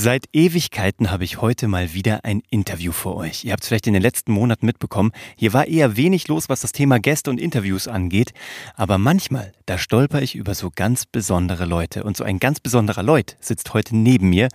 [0.00, 3.44] Seit Ewigkeiten habe ich heute mal wieder ein Interview für euch.
[3.44, 5.10] Ihr habt es vielleicht in den letzten Monaten mitbekommen.
[5.34, 8.32] Hier war eher wenig los, was das Thema Gäste und Interviews angeht.
[8.76, 12.04] Aber manchmal, da stolper ich über so ganz besondere Leute.
[12.04, 14.46] Und so ein ganz besonderer Leut sitzt heute neben mir.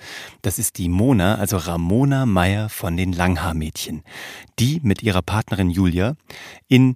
[0.43, 4.03] Das ist die Mona, also Ramona Meyer von den Langhaarmädchen.
[4.59, 6.15] Die mit ihrer Partnerin Julia
[6.69, 6.95] in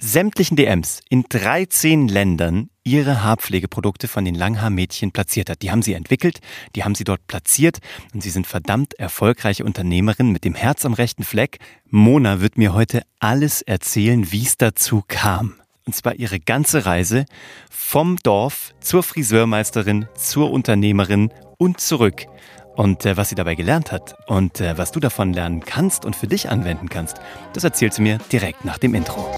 [0.00, 5.62] sämtlichen DMs in 13 Ländern ihre Haarpflegeprodukte von den Langhaarmädchen platziert hat.
[5.62, 6.40] Die haben sie entwickelt,
[6.74, 7.78] die haben sie dort platziert
[8.14, 11.58] und sie sind verdammt erfolgreiche Unternehmerin mit dem Herz am rechten Fleck.
[11.86, 15.54] Mona wird mir heute alles erzählen, wie es dazu kam.
[15.86, 17.26] Und zwar ihre ganze Reise
[17.70, 22.26] vom Dorf zur Friseurmeisterin, zur Unternehmerin und zurück.
[22.74, 26.16] Und äh, was sie dabei gelernt hat und äh, was du davon lernen kannst und
[26.16, 27.20] für dich anwenden kannst,
[27.52, 29.36] das erzählt sie mir direkt nach dem Intro.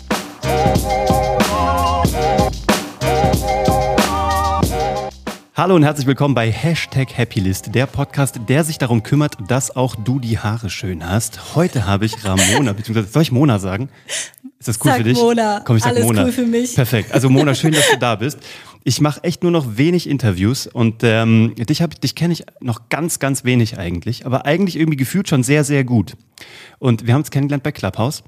[5.55, 9.95] Hallo und herzlich willkommen bei Hashtag Happylist, der Podcast, der sich darum kümmert, dass auch
[9.95, 11.55] du die Haare schön hast.
[11.55, 13.89] Heute habe ich Ramona, beziehungsweise soll ich Mona sagen?
[14.59, 15.19] Ist das cool sag für dich?
[15.19, 15.61] Mona.
[15.65, 16.25] Komm, ich sag Alles Mona.
[16.25, 16.75] cool für mich.
[16.75, 17.13] Perfekt.
[17.13, 18.39] Also Mona, schön, dass du da bist.
[18.85, 22.89] Ich mache echt nur noch wenig Interviews und ähm, dich, hab- dich kenne ich noch
[22.89, 26.17] ganz, ganz wenig eigentlich, aber eigentlich irgendwie gefühlt schon sehr, sehr gut.
[26.81, 28.25] Und wir haben uns kennengelernt bei Clubhouse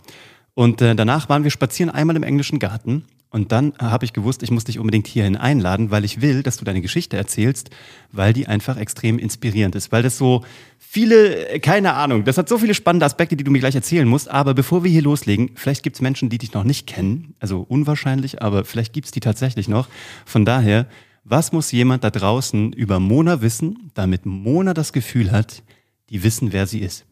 [0.54, 4.44] und äh, danach waren wir spazieren einmal im englischen Garten und dann habe ich gewusst,
[4.44, 7.70] ich muss dich unbedingt hierhin einladen, weil ich will, dass du deine Geschichte erzählst,
[8.12, 10.44] weil die einfach extrem inspirierend ist, weil das so
[10.78, 14.06] viele, äh, keine Ahnung, das hat so viele spannende Aspekte, die du mir gleich erzählen
[14.06, 17.34] musst, aber bevor wir hier loslegen, vielleicht gibt es Menschen, die dich noch nicht kennen,
[17.40, 19.88] also unwahrscheinlich, aber vielleicht gibt es die tatsächlich noch.
[20.24, 20.86] Von daher,
[21.24, 25.64] was muss jemand da draußen über Mona wissen, damit Mona das Gefühl hat,
[26.08, 27.04] die wissen, wer sie ist?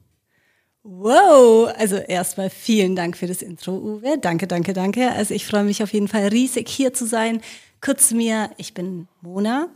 [0.84, 4.18] Wow, also erstmal vielen Dank für das Intro, Uwe.
[4.18, 5.12] Danke, danke, danke.
[5.12, 7.40] Also ich freue mich auf jeden Fall riesig hier zu sein.
[7.80, 9.68] Kurz mir, ich bin Mona,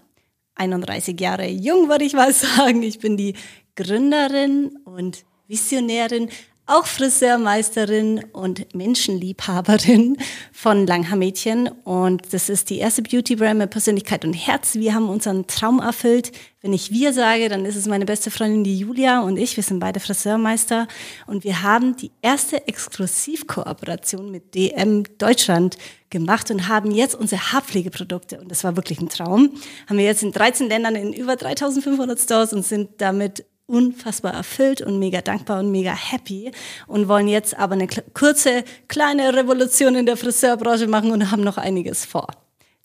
[0.57, 2.83] 31 Jahre jung, würde ich mal sagen.
[2.83, 3.34] Ich bin die
[3.77, 6.29] Gründerin und Visionärin,
[6.67, 10.17] auch Friseurmeisterin und Menschenliebhaberin
[10.53, 11.69] von Langhaarmädchen.
[11.84, 14.75] Und das ist die erste Beauty-Brand mit Persönlichkeit und Herz.
[14.75, 16.32] Wir haben unseren Traum erfüllt.
[16.62, 19.56] Wenn ich wir sage, dann ist es meine beste Freundin, die Julia und ich.
[19.56, 20.88] Wir sind beide Friseurmeister.
[21.28, 25.78] Und wir haben die erste Exklusivkooperation mit DM Deutschland
[26.10, 29.50] gemacht und haben jetzt unsere Haarpflegeprodukte, und das war wirklich ein Traum,
[29.88, 34.81] haben wir jetzt in 13 Ländern in über 3500 Stores und sind damit unfassbar erfüllt
[34.81, 36.53] und mega dankbar und mega happy
[36.87, 41.59] und wollen jetzt aber eine kurze, kleine Revolution in der Friseurbranche machen und haben noch
[41.59, 42.28] einiges vor.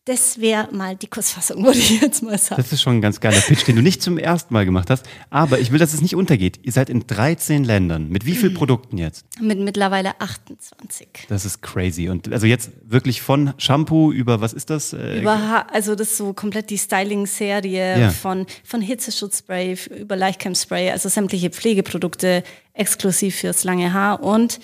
[0.06, 2.60] Das wäre mal die Kurzfassung, würde ich jetzt mal sagen.
[2.60, 5.06] Das ist schon ein ganz geiler Pitch, den du nicht zum ersten Mal gemacht hast.
[5.30, 6.60] Aber ich will, dass es nicht untergeht.
[6.64, 8.10] Ihr seid in 13 Ländern.
[8.10, 9.26] Mit wie vielen Produkten jetzt?
[9.40, 11.08] Mit mittlerweile 28.
[11.30, 12.10] Das ist crazy.
[12.10, 14.94] Und also jetzt wirklich von Shampoo über, was ist das?
[14.94, 18.10] Äh, Über, also das ist so komplett die Styling-Serie Ja.
[18.10, 24.24] von, von Hitzeschutzspray über Leichtcam-Spray, also sämtliche Pflegeprodukte exklusiv fürs lange Haar.
[24.24, 24.60] Und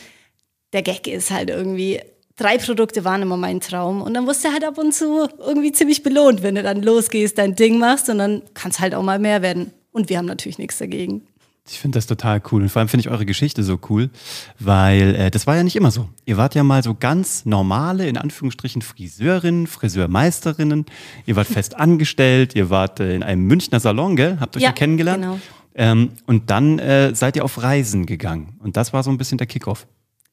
[0.74, 2.02] der Gag ist halt irgendwie,
[2.38, 4.02] drei Produkte waren immer mein Traum.
[4.02, 7.38] Und dann wirst du halt ab und zu irgendwie ziemlich belohnt, wenn du dann losgehst,
[7.38, 9.72] dein Ding machst und dann kann es halt auch mal mehr werden.
[9.92, 11.24] Und wir haben natürlich nichts dagegen.
[11.70, 12.62] Ich finde das total cool.
[12.62, 14.09] Und vor allem finde ich eure Geschichte so cool,
[14.58, 16.08] weil äh, das war ja nicht immer so.
[16.25, 20.86] Ihr wart ja mal so ganz normale, in Anführungsstrichen, Friseurinnen, Friseurmeisterinnen.
[21.25, 24.38] Ihr wart fest angestellt, ihr wart äh, in einem Münchner Salon, gell?
[24.40, 25.24] Habt euch ja, Ja, kennengelernt.
[25.24, 25.40] genau.
[25.75, 28.58] Ähm, und dann äh, seid ihr auf Reisen gegangen.
[28.64, 29.88] Und das war so ein bisschen der Kickoff.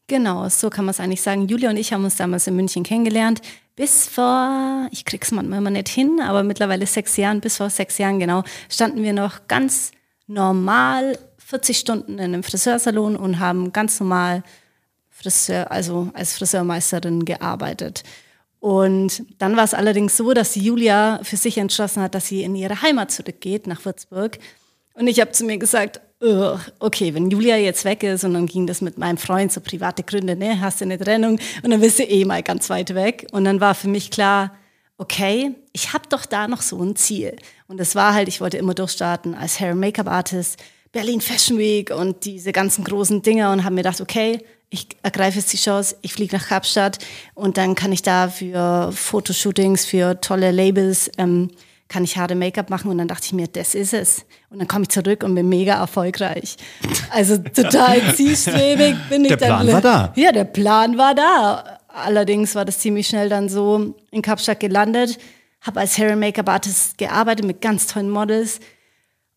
[0.07, 1.49] Genau, so kann man es eigentlich sagen.
[1.49, 3.41] Julia und ich haben uns damals in München kennengelernt.
[3.75, 7.97] Bis vor, ich krieg's manchmal immer nicht hin, aber mittlerweile sechs Jahren, bis vor sechs
[7.99, 9.93] Jahren genau, standen wir noch ganz
[10.27, 14.43] normal 40 Stunden in einem Friseursalon und haben ganz normal
[15.09, 18.03] Friseur, also als Friseurmeisterin gearbeitet.
[18.61, 22.55] Und dann war es allerdings so, dass Julia für sich entschlossen hat, dass sie in
[22.57, 24.39] ihre Heimat zurückgeht, nach Würzburg.
[24.95, 26.14] Und ich habe zu mir gesagt, "Ugh,
[26.79, 30.03] okay, wenn Julia jetzt weg ist und dann ging das mit meinem Freund, so private
[30.03, 33.27] Gründe, ne, hast du eine Trennung und dann bist du eh mal ganz weit weg.
[33.33, 34.53] Und dann war für mich klar,
[34.99, 37.37] okay, ich habe doch da noch so ein Ziel.
[37.67, 40.59] Und das war halt, ich wollte immer durchstarten als Hair- und Make-up-Artist,
[40.93, 44.39] Berlin Fashion Week und diese ganzen großen Dinger und habe mir gedacht, okay,
[44.71, 46.99] ich ergreife jetzt die Chance, ich fliege nach Kapstadt
[47.35, 51.51] und dann kann ich da für Fotoshootings, für tolle Labels, ähm,
[51.95, 54.25] kann ich Haare Make-up machen und dann dachte ich mir, das ist es.
[54.51, 56.57] Und dann komme ich zurück und bin mega erfolgreich.
[57.11, 59.61] Also total zielstrebig bin ich Der dann.
[59.61, 60.13] Plan war da.
[60.17, 61.79] Ja, der Plan war da.
[61.87, 65.19] Allerdings war das ziemlich schnell dann so in Kapstadt gelandet,
[65.61, 68.59] habe als Hair- und Make-up-Artist gearbeitet mit ganz tollen Models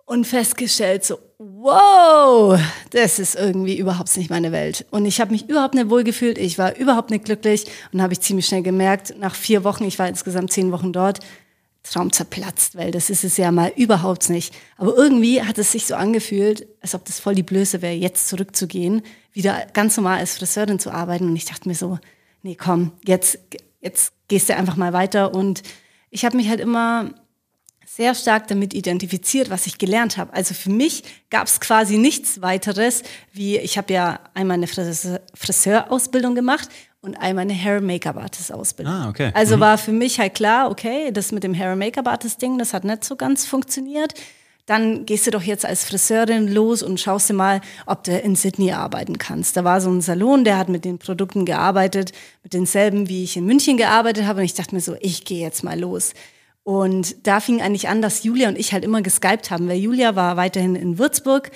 [0.08, 4.84] und festgestellt, so, wow, das ist irgendwie überhaupt nicht meine Welt.
[4.90, 8.22] Und ich habe mich überhaupt nicht wohlgefühlt, ich war überhaupt nicht glücklich und habe ich
[8.22, 11.20] ziemlich schnell gemerkt, nach vier Wochen, ich war insgesamt zehn Wochen dort,
[11.92, 14.54] Traum zerplatzt, weil das ist es ja mal überhaupt nicht.
[14.78, 18.28] Aber irgendwie hat es sich so angefühlt, als ob das voll die Blöße wäre, jetzt
[18.28, 19.02] zurückzugehen,
[19.34, 21.30] wieder ganz normal als Friseurin zu arbeiten.
[21.30, 22.00] Und ich dachte mir so,
[22.44, 23.40] nee, komm, jetzt,
[23.82, 25.34] jetzt gehst du einfach mal weiter.
[25.34, 25.64] Und
[26.10, 27.14] ich habe mich halt immer
[27.86, 30.34] sehr stark damit identifiziert, was ich gelernt habe.
[30.34, 33.02] Also für mich gab es quasi nichts weiteres,
[33.34, 36.70] wie ich habe ja einmal eine Friseurausbildung gemacht
[37.08, 38.94] und einmal eine Hair Make-up Artist Ausbildung.
[38.94, 39.32] Ah, okay.
[39.34, 39.62] Also mhm.
[39.62, 42.84] war für mich halt klar, okay, das mit dem Hair Make-up Artist Ding, das hat
[42.84, 44.14] nicht so ganz funktioniert.
[44.66, 48.36] Dann gehst du doch jetzt als Friseurin los und schaust dir mal, ob du in
[48.36, 49.56] Sydney arbeiten kannst.
[49.56, 52.12] Da war so ein Salon, der hat mit den Produkten gearbeitet,
[52.44, 54.40] mit denselben, wie ich in München gearbeitet habe.
[54.40, 56.14] Und ich dachte mir so, ich gehe jetzt mal los.
[56.64, 60.18] Und da fing eigentlich an, dass Julia und ich halt immer geskypt haben, weil Julia
[60.18, 61.52] war weiterhin in Würzburg,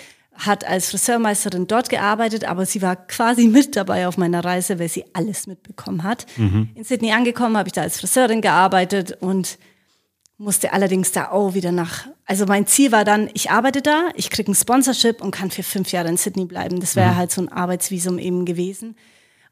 [0.45, 4.89] hat als Friseurmeisterin dort gearbeitet, aber sie war quasi mit dabei auf meiner Reise, weil
[4.89, 6.25] sie alles mitbekommen hat.
[6.37, 6.69] Mhm.
[6.75, 9.57] In Sydney angekommen, habe ich da als Friseurin gearbeitet und
[10.37, 12.07] musste allerdings da auch wieder nach.
[12.25, 15.63] Also mein Ziel war dann, ich arbeite da, ich kriege ein Sponsorship und kann für
[15.63, 16.79] fünf Jahre in Sydney bleiben.
[16.79, 17.17] Das wäre mhm.
[17.17, 18.95] halt so ein Arbeitsvisum eben gewesen.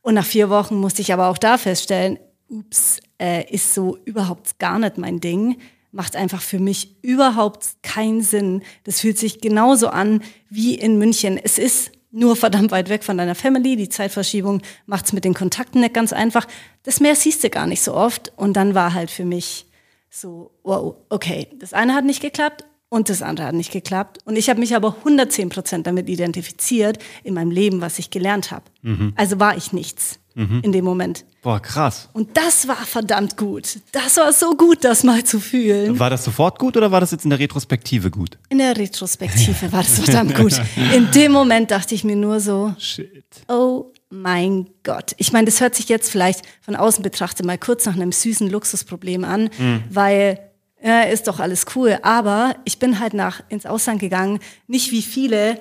[0.02, 4.58] Und nach vier Wochen musste ich aber auch da feststellen, ups, äh, ist so überhaupt
[4.58, 5.58] gar nicht mein Ding.
[5.92, 8.64] Macht einfach für mich überhaupt keinen Sinn.
[8.84, 11.40] Das fühlt sich genauso an wie in München.
[11.42, 13.76] Es ist nur verdammt weit weg von deiner Family.
[13.76, 16.48] Die Zeitverschiebung macht es mit den Kontakten nicht ganz einfach.
[16.84, 18.32] Das Meer siehst du gar nicht so oft.
[18.36, 19.66] Und dann war halt für mich
[20.10, 24.20] so, wow, okay, das eine hat nicht geklappt und das andere hat nicht geklappt.
[24.26, 28.52] Und ich habe mich aber 110 Prozent damit identifiziert in meinem Leben, was ich gelernt
[28.52, 28.66] habe.
[28.82, 29.14] Mhm.
[29.16, 30.62] Also war ich nichts mhm.
[30.64, 31.26] in dem Moment.
[31.42, 32.10] Boah, krass.
[32.14, 33.80] Und das war verdammt gut.
[33.94, 35.98] Das war so gut, das mal zu fühlen.
[35.98, 38.38] War das sofort gut oder war das jetzt in der Retrospektive gut?
[38.50, 40.54] In der Retrospektive war das verdammt gut.
[40.94, 43.24] In dem Moment dachte ich mir nur so, Shit.
[43.48, 45.14] oh mein Gott.
[45.18, 48.50] Ich meine, das hört sich jetzt vielleicht von außen betrachtet mal kurz nach einem süßen
[48.50, 49.84] Luxusproblem an, mhm.
[49.90, 50.40] weil
[50.82, 52.00] ja, ist doch alles cool.
[52.02, 55.60] Aber ich bin halt nach ins Ausland gegangen, nicht wie viele,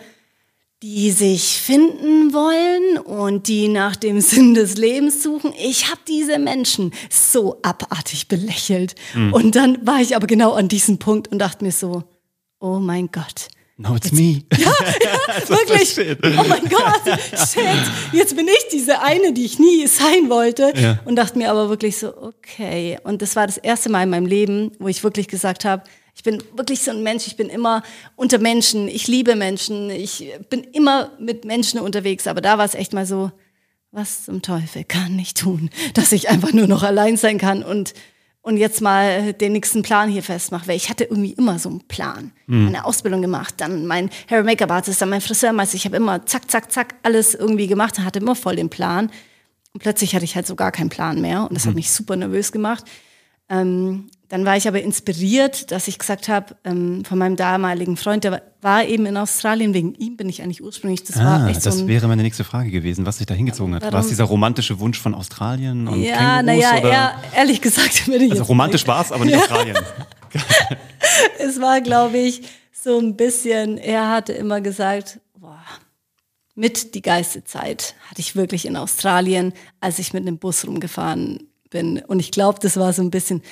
[0.83, 5.53] die sich finden wollen und die nach dem Sinn des Lebens suchen.
[5.59, 8.95] Ich habe diese Menschen so abartig belächelt.
[9.15, 9.33] Mhm.
[9.33, 12.05] Und dann war ich aber genau an diesem Punkt und dachte mir so,
[12.61, 13.49] oh mein Gott,
[13.81, 14.43] No, it's me.
[14.59, 14.73] Ja,
[15.05, 15.97] ja wirklich.
[16.21, 17.63] Oh mein Gott, shit.
[18.13, 20.73] Jetzt bin ich diese eine, die ich nie sein wollte.
[20.75, 20.99] Ja.
[21.05, 22.99] Und dachte mir aber wirklich so, okay.
[23.05, 25.85] Und das war das erste Mal in meinem Leben, wo ich wirklich gesagt habe,
[26.19, 27.85] ich bin wirklich so ein Mensch, ich bin immer
[28.17, 32.27] unter Menschen, ich liebe Menschen, ich bin immer mit Menschen unterwegs.
[32.27, 33.31] Aber da war es echt mal so,
[33.93, 37.95] was zum Teufel kann ich tun, dass ich einfach nur noch allein sein kann und
[38.41, 41.87] und jetzt mal den nächsten Plan hier festmache, weil ich hatte irgendwie immer so einen
[41.87, 42.33] Plan.
[42.47, 42.69] Mhm.
[42.69, 45.77] Eine Ausbildung gemacht, dann mein Hair Make-up Artist, dann mein Friseurmeister.
[45.77, 49.11] Ich habe immer zack, zack, zack alles irgendwie gemacht und hatte immer voll den Plan.
[49.75, 51.71] Und plötzlich hatte ich halt so gar keinen Plan mehr und das mhm.
[51.71, 52.85] hat mich super nervös gemacht.
[53.51, 58.25] Ähm, dann war ich aber inspiriert, dass ich gesagt habe, ähm, von meinem damaligen Freund,
[58.25, 61.03] der war eben in Australien, wegen ihm bin ich eigentlich ursprünglich.
[61.05, 63.75] Das ah, war echt das so wäre meine nächste Frage gewesen, was sich da hingezogen
[63.75, 63.91] hat.
[63.91, 68.45] War es dieser romantische Wunsch von Australien und Ja, naja, ehrlich gesagt würde ich Also
[68.45, 69.37] romantisch war es, aber nicht.
[69.39, 69.79] Australien.
[71.39, 75.63] es war, glaube ich, so ein bisschen, er hatte immer gesagt, boah,
[76.55, 81.49] mit die geilste Zeit hatte ich wirklich in Australien, als ich mit einem Bus rumgefahren
[81.71, 82.03] bin.
[82.07, 83.43] Und ich glaube, das war so ein bisschen,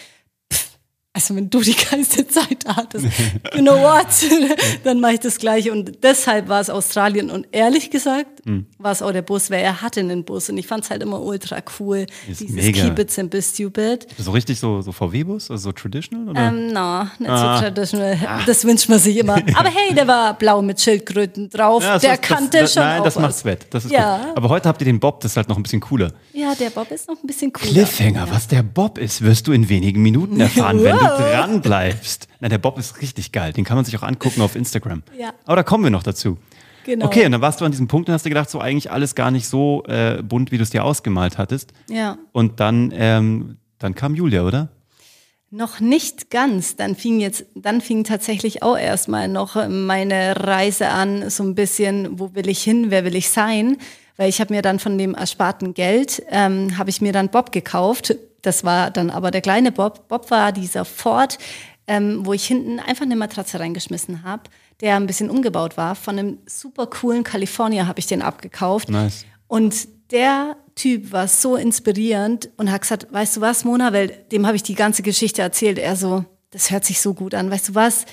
[1.16, 3.06] also wenn du die ganze Zeit hattest,
[3.54, 4.06] you know what,
[4.84, 5.72] dann mache ich das Gleiche.
[5.72, 7.30] Und deshalb war es Australien.
[7.30, 8.66] Und ehrlich gesagt mhm.
[8.78, 10.48] war es auch der Bus, weil er hatte einen Bus.
[10.48, 12.06] Und ich fand es halt immer ultra cool.
[12.28, 12.82] Ist dieses mega.
[12.82, 14.06] Keep it simple, stupid.
[14.18, 16.28] So richtig so, so VW-Bus, also so traditional?
[16.28, 16.40] Oder?
[16.40, 17.56] Ähm, no, nicht ah.
[17.56, 18.18] so traditional.
[18.26, 18.40] Ah.
[18.46, 19.34] Das wünscht man sich immer.
[19.54, 21.82] Aber hey, der war blau mit Schildkröten drauf.
[21.82, 23.66] Ja, der was, kannte das, schon Nein, das macht's wett.
[23.70, 24.18] Das ist ja.
[24.18, 24.36] gut.
[24.36, 26.12] Aber heute habt ihr den Bob, das ist halt noch ein bisschen cooler.
[26.32, 27.70] Ja, der Bob ist noch ein bisschen cooler.
[27.70, 28.30] Cliffhanger, ja.
[28.30, 32.28] was der Bob ist, wirst du in wenigen Minuten erfahren, wenn du dran bleibst.
[32.40, 33.52] Na, der Bob ist richtig geil.
[33.52, 35.02] Den kann man sich auch angucken auf Instagram.
[35.18, 35.32] Ja.
[35.44, 36.38] Aber da kommen wir noch dazu.
[36.86, 37.06] Genau.
[37.06, 39.16] Okay, und dann warst du an diesem Punkt und hast dir gedacht, so eigentlich alles
[39.16, 41.72] gar nicht so äh, bunt, wie du es dir ausgemalt hattest.
[41.90, 42.16] Ja.
[42.30, 44.68] Und dann, ähm, dann kam Julia, oder?
[45.50, 46.76] Noch nicht ganz.
[46.76, 52.20] Dann fing jetzt, dann fing tatsächlich auch erstmal noch meine Reise an, so ein bisschen,
[52.20, 53.78] wo will ich hin, wer will ich sein?
[54.16, 57.50] Weil ich habe mir dann von dem ersparten Geld, ähm, habe ich mir dann Bob
[57.50, 58.14] gekauft.
[58.42, 60.06] Das war dann aber der kleine Bob.
[60.06, 61.36] Bob war dieser Ford,
[61.88, 64.44] ähm, wo ich hinten einfach eine Matratze reingeschmissen habe,
[64.80, 65.94] der ein bisschen umgebaut war.
[65.94, 68.88] Von einem super coolen California habe ich den abgekauft.
[68.88, 69.24] Nice.
[69.48, 74.46] Und der Typ war so inspirierend und hat gesagt, weißt du was, Mona, weil dem
[74.46, 75.78] habe ich die ganze Geschichte erzählt.
[75.78, 77.50] Er so, das hört sich so gut an.
[77.50, 78.06] Weißt du was?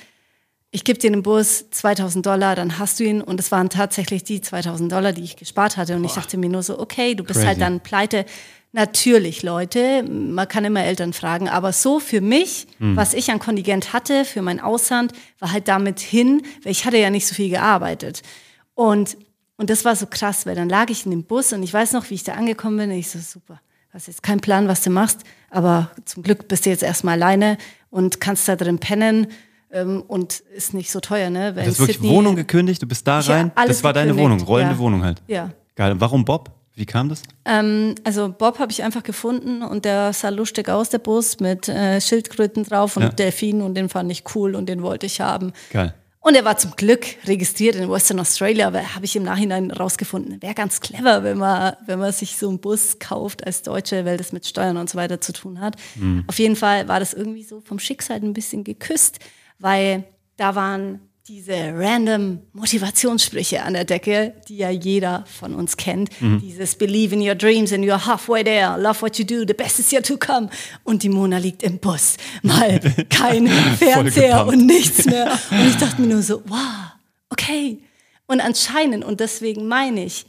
[0.76, 3.22] Ich gebe dir den Bus 2000 Dollar, dann hast du ihn.
[3.22, 5.96] Und es waren tatsächlich die 2000 Dollar, die ich gespart hatte.
[5.96, 6.08] Und Boah.
[6.10, 7.62] ich dachte mir nur so, okay, du bist halt Crazy.
[7.62, 8.26] halt dann pleite.
[8.76, 12.96] natürlich Leute, man kann immer Eltern fragen, aber so für mich, Hm.
[12.96, 16.98] was ich an Kontingent hatte für mein Ausland, war halt damit hin, weil ich hatte
[16.98, 18.24] ja nicht so viel gearbeitet.
[18.74, 19.16] Und,
[19.58, 21.94] und das war so krass, weil dann lag ich in dem Bus und ich weiß
[21.94, 23.62] noch, wie ich da angekommen bin und ich so, super,
[23.94, 25.20] hast jetzt keinen Plan, was du machst,
[25.52, 27.60] aber zum Glück bist du jetzt erstmal alleine
[27.92, 29.28] und kannst da drin pennen
[29.82, 31.56] und ist nicht so teuer, ne?
[31.56, 33.52] Weil Du hast wirklich Sydney- Wohnung gekündigt, du bist da Ja, rein.
[33.56, 34.80] alles das war deine Wohnung, rollende ja.
[34.80, 35.22] Wohnung halt.
[35.28, 35.50] Ja.
[35.76, 35.96] Geil.
[35.98, 36.52] Warum Bob?
[36.76, 37.22] Wie kam das?
[37.46, 41.70] Ähm, also Bob habe ich einfach gefunden und der sah lustig aus, der Bus, mit
[41.70, 43.10] äh, Schildkröten drauf und Ja.
[43.10, 45.54] Delfinen und den fand ich cool und den wollte ich haben.
[45.72, 45.94] Geil.
[46.20, 50.42] Und er war zum Glück registriert in Western Australia, aber habe ich im Nachhinein rausgefunden.
[50.42, 54.16] Wäre ganz clever, wenn man, wenn man sich so einen Bus kauft als Deutsche, weil
[54.18, 55.76] das mit Steuern und so weiter zu tun hat.
[56.28, 59.20] Auf jeden Fall war das irgendwie so vom Schicksal ein bisschen geküsst,
[59.60, 60.04] weil
[60.38, 66.10] da waren diese random Motivationssprüche an der Decke, die ja jeder von uns kennt.
[66.42, 69.80] Dieses Believe in your dreams and you're halfway there, love what you do, the best
[69.80, 70.50] is yet to come.
[70.84, 72.80] Und die Mona liegt im Bus, mal
[73.10, 75.32] kein Fernseher und nichts mehr.
[75.50, 76.92] Und ich dachte mir nur so, wow,
[77.30, 77.80] okay.
[78.28, 80.26] Und anscheinend, und deswegen meine ich,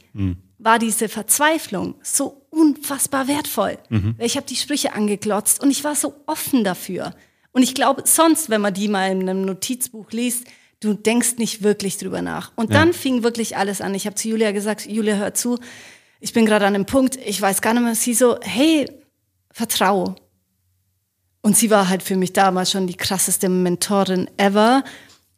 [0.59, 3.77] war diese Verzweiflung so unfassbar wertvoll.
[4.17, 7.13] Weil ich habe die Sprüche angeglotzt und ich war so offen dafür.
[7.55, 10.45] Und ich glaube, sonst, wenn man die mal in einem Notizbuch liest,
[10.81, 12.51] du denkst nicht wirklich drüber nach.
[12.57, 13.95] Und dann fing wirklich alles an.
[13.95, 15.57] Ich habe zu Julia gesagt, Julia, hör zu,
[16.19, 17.95] ich bin gerade an einem Punkt, ich weiß gar nicht mehr.
[17.95, 18.91] Sie so, hey,
[19.53, 20.15] vertrau.
[21.39, 24.83] Und sie war halt für mich damals schon die krasseste Mentorin ever.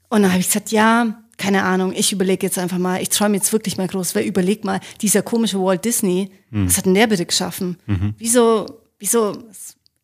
[0.09, 3.37] Und dann habe ich gesagt, ja, keine Ahnung, ich überlege jetzt einfach mal, ich träume
[3.37, 6.31] jetzt wirklich mal groß, weil überleg mal, dieser komische Walt Disney,
[6.65, 7.77] was hat denn der bitte geschaffen?
[8.17, 8.65] Wieso,
[8.97, 9.37] wieso,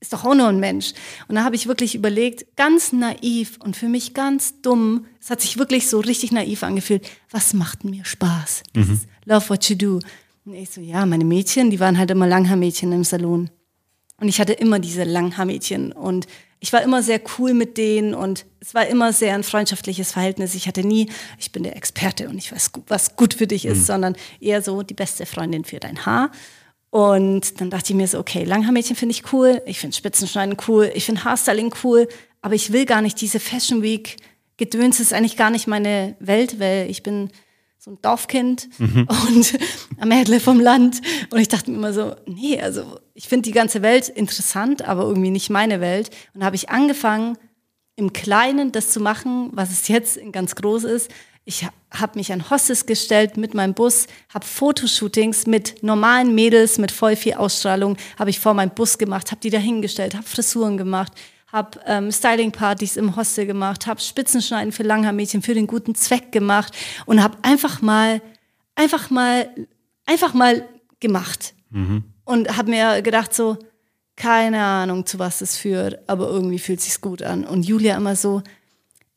[0.04, 0.92] ist doch auch nur ein Mensch.
[1.30, 5.40] Und da habe ich wirklich überlegt, ganz naiv und für mich ganz dumm, es hat
[5.40, 8.64] sich wirklich so richtig naiv angefühlt, was macht mir Spaß?
[8.76, 10.00] Dieses Love what you do.
[10.44, 13.50] Und ich so, ja, meine Mädchen, die waren halt immer Langhaarmädchen im Salon.
[14.20, 16.28] Und ich hatte immer diese Langhaarmädchen und
[16.60, 20.54] ich war immer sehr cool mit denen und es war immer sehr ein freundschaftliches Verhältnis.
[20.54, 23.86] Ich hatte nie, ich bin der Experte und ich weiß, was gut für dich ist,
[23.86, 26.30] sondern eher so die beste Freundin für dein Haar.
[26.94, 30.92] Und dann dachte ich mir so, okay, Langhaarmädchen finde ich cool, ich finde Spitzenschneiden cool,
[30.94, 32.08] ich finde Haarstyling cool,
[32.44, 34.18] aber ich will gar nicht diese Fashion Week
[34.58, 37.32] Gedöns ist eigentlich gar nicht meine Welt, weil ich bin
[37.80, 39.60] so ein Dorfkind und
[40.00, 41.02] am Mädle vom Land.
[41.32, 45.04] Und ich dachte mir immer so, nee, also ich finde die ganze Welt interessant, aber
[45.04, 46.12] irgendwie nicht meine Welt.
[46.34, 47.38] Und da habe ich angefangen,
[47.96, 51.12] im Kleinen das zu machen, was es jetzt in ganz groß ist.
[51.46, 56.92] Ich habe mich an Hostes gestellt mit meinem Bus, habe Fotoshootings mit normalen Mädels mit
[56.92, 60.78] voll viel Ausstrahlung, habe ich vor meinem Bus gemacht, habe die da hingestellt, habe Frisuren
[60.78, 61.12] gemacht,
[61.52, 66.74] habe ähm, Styling-Partys im Hostel gemacht, habe Spitzenschneiden für Langhaarmädchen für den guten Zweck gemacht
[67.06, 68.22] und habe einfach mal,
[68.76, 69.50] einfach mal,
[70.06, 70.68] einfach mal
[71.02, 71.54] gemacht.
[72.24, 73.58] Und habe mir gedacht so,
[74.16, 77.44] keine Ahnung, zu was das führt, aber irgendwie fühlt sich's gut an.
[77.44, 78.42] Und Julia immer so,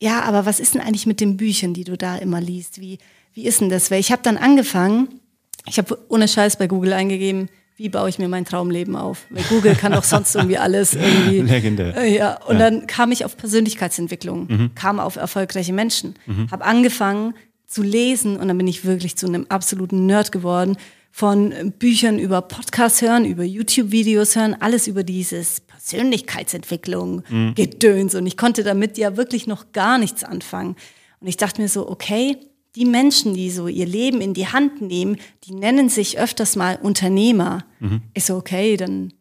[0.01, 2.81] ja, aber was ist denn eigentlich mit den Büchern, die du da immer liest?
[2.81, 2.99] Wie,
[3.35, 3.91] wie ist denn das?
[3.91, 5.21] Weil ich habe dann angefangen,
[5.67, 9.27] ich habe ohne Scheiß bei Google eingegeben, wie baue ich mir mein Traumleben auf?
[9.29, 11.41] Weil Google kann doch sonst irgendwie alles irgendwie.
[11.41, 11.97] Legendär.
[11.97, 16.15] Äh, ja, und dann kam ich auf Persönlichkeitsentwicklung, kam auf erfolgreiche Menschen,
[16.51, 17.35] habe angefangen
[17.67, 20.77] zu lesen und dann bin ich wirklich zu einem absoluten Nerd geworden
[21.17, 27.23] von Büchern über Podcasts hören, über YouTube-Videos hören, alles über dieses Persönlichkeitsentwicklung,
[27.55, 30.77] Gedöns und ich konnte damit ja wirklich noch gar nichts anfangen.
[31.21, 32.37] Und ich dachte mir so, okay,
[32.75, 36.79] die Menschen, die so ihr Leben in die Hand nehmen, die nennen sich öfters mal
[36.83, 37.65] Unternehmer.
[38.13, 39.15] Ich so, okay, dann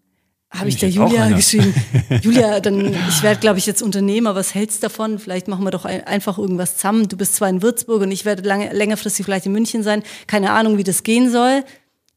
[0.50, 1.74] habe ich der Julia geschrieben,
[2.22, 5.18] Julia, dann, ich werde, glaube ich, jetzt Unternehmer, was hältst du davon?
[5.18, 7.08] Vielleicht machen wir doch ein, einfach irgendwas zusammen.
[7.08, 10.04] Du bist zwar in Würzburg und ich werde lange, längerfristig vielleicht in München sein.
[10.28, 11.64] Keine Ahnung, wie das gehen soll.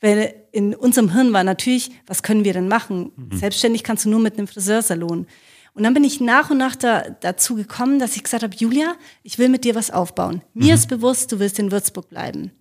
[0.01, 3.13] Weil in unserem Hirn war natürlich, was können wir denn machen?
[3.33, 5.27] Selbstständig kannst du nur mit einem Friseursalon.
[5.75, 8.95] Und dann bin ich nach und nach da, dazu gekommen, dass ich gesagt habe, Julia,
[9.23, 10.43] ich will mit dir was aufbauen.
[10.55, 12.53] Mir ist bewusst, du willst in Würzburg bleiben.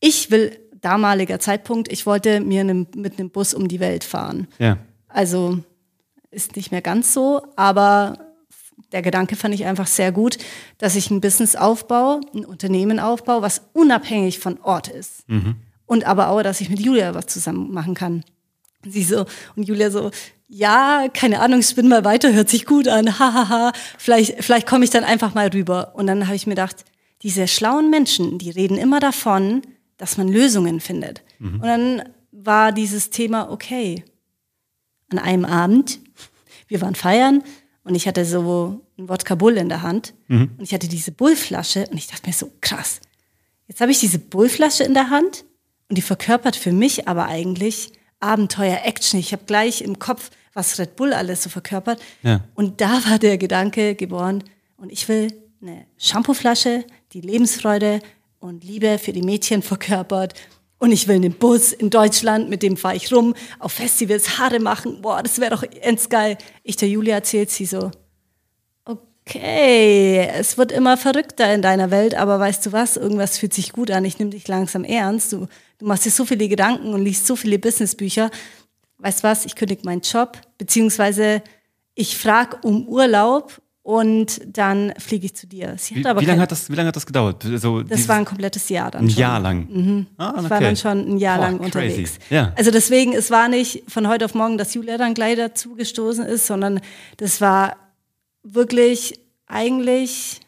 [0.00, 4.48] Ich will, damaliger Zeitpunkt, ich wollte mir einem, mit einem Bus um die Welt fahren.
[4.58, 4.78] Ja.
[5.08, 5.58] Also
[6.30, 8.18] ist nicht mehr ganz so, aber
[8.92, 10.38] der Gedanke fand ich einfach sehr gut,
[10.78, 15.24] dass ich ein Business aufbaue, ein Unternehmen aufbaue, was unabhängig von Ort ist.
[15.86, 18.24] Und aber auch, dass ich mit Julia was zusammen machen kann.
[18.84, 20.10] Und sie so, und Julia so,
[20.48, 24.84] ja, keine Ahnung, ich spinne mal weiter, hört sich gut an, hahaha, vielleicht, vielleicht komme
[24.84, 25.92] ich dann einfach mal rüber.
[25.94, 26.84] Und dann habe ich mir gedacht,
[27.22, 29.62] diese schlauen Menschen, die reden immer davon,
[29.96, 31.22] dass man Lösungen findet.
[31.60, 34.04] Und dann war dieses Thema, okay,
[35.10, 36.00] an einem Abend,
[36.66, 37.42] wir waren feiern
[37.84, 40.14] und ich hatte so ein Wodka Bull in der Hand
[40.58, 43.00] und ich hatte diese Bullflasche und ich dachte mir so, krass,
[43.68, 45.44] jetzt habe ich diese Bullflasche in der Hand
[45.92, 49.20] und die verkörpert für mich aber eigentlich Abenteuer, Action.
[49.20, 52.00] Ich habe gleich im Kopf, was Red Bull alles so verkörpert.
[52.22, 52.40] Ja.
[52.54, 54.42] Und da war der Gedanke geboren,
[54.78, 55.28] und ich will
[55.60, 58.00] eine Shampooflasche, die Lebensfreude
[58.40, 60.32] und Liebe für die Mädchen verkörpert.
[60.78, 64.60] Und ich will einen Bus in Deutschland, mit dem fahre ich rum, auf Festivals Haare
[64.60, 65.02] machen.
[65.02, 66.38] Boah, das wäre doch ends geil.
[66.62, 67.90] Ich der Julia erzählt sie so,
[69.24, 73.72] okay, es wird immer verrückter in deiner Welt, aber weißt du was, irgendwas fühlt sich
[73.72, 75.46] gut an, ich nehme dich langsam ernst, du,
[75.78, 78.30] du machst dir so viele Gedanken und liest so viele Businessbücher.
[78.98, 81.42] Weißt was, ich kündige meinen Job, beziehungsweise
[81.94, 85.74] ich frage um Urlaub und dann fliege ich zu dir.
[85.88, 87.44] Wie, wie lange hat das, wie lange hat das gedauert?
[87.44, 89.06] Also das war ein komplettes Jahr dann.
[89.06, 89.20] Ein schon.
[89.20, 89.68] Jahr lang.
[89.68, 90.06] Mhm.
[90.16, 90.40] Ah, okay.
[90.44, 92.18] Ich war dann schon ein Jahr Boah, lang unterwegs.
[92.30, 92.52] Ja.
[92.56, 96.24] Also deswegen, es war nicht von heute auf morgen, dass Julia dann gleich dazu gestoßen
[96.24, 96.80] ist, sondern
[97.16, 97.76] das war
[98.44, 100.40] wirklich eigentlich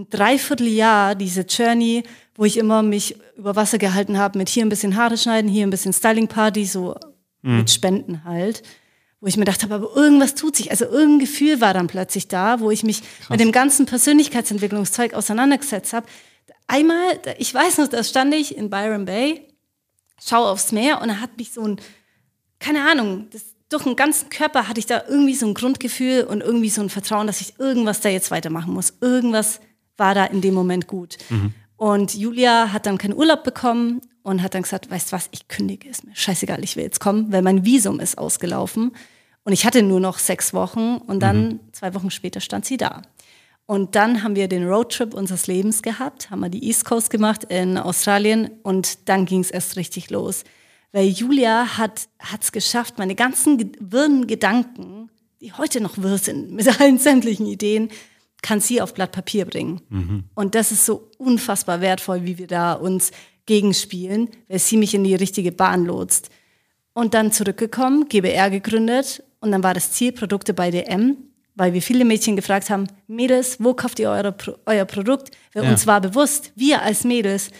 [0.00, 2.02] ein Dreivierteljahr diese Journey,
[2.34, 5.66] wo ich immer mich über Wasser gehalten habe mit hier ein bisschen Haare schneiden, hier
[5.66, 6.96] ein bisschen Styling Party, so
[7.42, 7.58] mhm.
[7.58, 8.62] mit Spenden halt.
[9.20, 10.70] Wo ich mir gedacht habe, aber irgendwas tut sich.
[10.70, 13.28] Also irgendein Gefühl war dann plötzlich da, wo ich mich Krass.
[13.28, 16.06] mit dem ganzen Persönlichkeitsentwicklungszeug auseinandergesetzt habe.
[16.66, 19.46] Einmal, ich weiß noch, da stand ich in Byron Bay,
[20.24, 21.80] schaue aufs Meer und da hat mich so ein,
[22.60, 26.40] keine Ahnung, das durch den ganzen Körper hatte ich da irgendwie so ein Grundgefühl und
[26.40, 28.94] irgendwie so ein Vertrauen, dass ich irgendwas da jetzt weitermachen muss.
[29.00, 29.60] Irgendwas
[30.00, 31.18] war da in dem Moment gut.
[31.28, 31.54] Mhm.
[31.76, 35.46] Und Julia hat dann keinen Urlaub bekommen und hat dann gesagt, weißt du was, ich
[35.46, 38.90] kündige, ist mir scheißegal, ich will jetzt kommen, weil mein Visum ist ausgelaufen.
[39.44, 41.60] Und ich hatte nur noch sechs Wochen und dann mhm.
[41.70, 43.02] zwei Wochen später stand sie da.
[43.66, 47.44] Und dann haben wir den Roadtrip unseres Lebens gehabt, haben wir die East Coast gemacht
[47.44, 50.42] in Australien und dann ging es erst richtig los
[50.92, 52.08] weil Julia hat
[52.40, 57.90] es geschafft, meine ganzen wirren Gedanken, die heute noch wirr sind, mit allen sämtlichen Ideen,
[58.42, 59.80] kann sie auf Blatt Papier bringen.
[59.88, 60.24] Mhm.
[60.34, 63.10] Und das ist so unfassbar wertvoll, wie wir da uns
[63.46, 66.30] gegenspielen, weil sie mich in die richtige Bahn lotst.
[66.92, 71.16] Und dann zurückgekommen, GBR gegründet und dann war das Ziel Produkte bei DM,
[71.54, 74.34] weil wir viele Mädchen gefragt haben, Mädels, wo kauft ihr eure,
[74.66, 75.30] euer Produkt?
[75.52, 75.70] Weil ja.
[75.70, 77.50] uns war bewusst, wir als Mädels,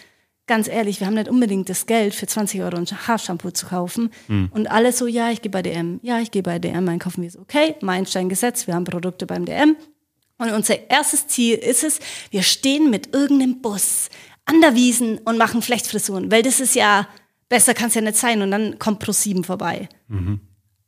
[0.46, 4.10] ganz ehrlich, wir haben nicht unbedingt das Geld für 20 Euro ein Haarshampoo zu kaufen.
[4.28, 4.50] Mhm.
[4.52, 7.22] Und alle so, ja, ich gehe bei DM, ja, ich gehe bei DM einkaufen.
[7.22, 9.76] Wir so, okay, Meilenstein gesetzt, wir haben Produkte beim DM.
[10.40, 12.00] Und unser erstes Ziel ist es,
[12.30, 14.08] wir stehen mit irgendeinem Bus
[14.46, 17.06] an der Wiesen und machen Flechtfrisuren, weil das ist ja,
[17.50, 18.40] besser kann es ja nicht sein.
[18.40, 19.90] Und dann kommt Pro7 vorbei.
[20.08, 20.40] Mhm.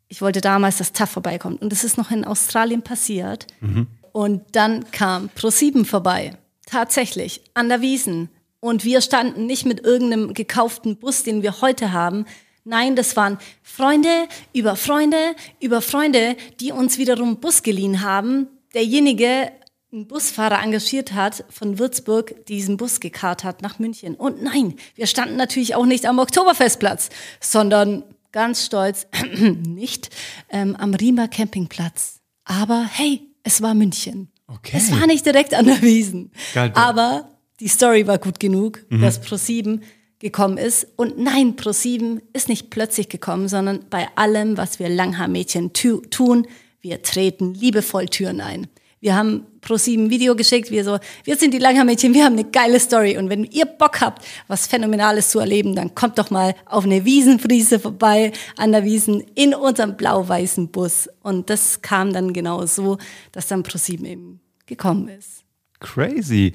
[0.09, 1.61] Ich wollte damals, dass TAF vorbeikommt.
[1.61, 3.47] Und das ist noch in Australien passiert.
[3.61, 3.89] Mhm.
[4.13, 6.35] Und dann kam Pro7 vorbei.
[6.65, 11.93] Tatsächlich, an der Wiesen und wir standen nicht mit irgendeinem gekauften Bus, den wir heute
[11.93, 12.25] haben.
[12.65, 18.49] Nein, das waren Freunde über Freunde über Freunde, die uns wiederum Bus geliehen haben.
[18.75, 19.53] Derjenige
[19.93, 24.15] einen Busfahrer engagiert hat von Würzburg, diesen Bus gekarrt hat nach München.
[24.15, 29.07] Und nein, wir standen natürlich auch nicht am Oktoberfestplatz, sondern ganz stolz
[29.39, 30.09] nicht
[30.49, 32.21] ähm, am Riemer Campingplatz.
[32.45, 34.31] Aber hey, es war München.
[34.47, 34.77] Okay.
[34.77, 36.33] Es war nicht direkt an der Wiesen.
[36.55, 37.29] Geil, aber
[37.61, 39.03] die Story war gut genug, mhm.
[39.03, 39.81] dass Pro7
[40.19, 40.87] gekommen ist.
[40.97, 46.47] Und nein, Pro7 ist nicht plötzlich gekommen, sondern bei allem, was wir Langhaarmädchen tu tun,
[46.83, 48.67] wir treten liebevoll Türen ein.
[49.01, 52.79] Wir haben Pro7 Video geschickt, wir so, wir sind die Langhaarmädchen, wir haben eine geile
[52.79, 53.17] Story.
[53.17, 57.05] Und wenn ihr Bock habt, was Phänomenales zu erleben, dann kommt doch mal auf eine
[57.05, 61.09] Wiesenfriese vorbei, an der Wiesen, in unserem blau-weißen Bus.
[61.21, 62.99] Und das kam dann genau so,
[63.33, 65.43] dass dann Pro7 eben gekommen ist.
[65.81, 66.55] Crazy.